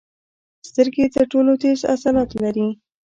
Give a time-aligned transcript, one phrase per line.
[0.69, 2.67] سترګې تر ټولو تېز عضلات لري.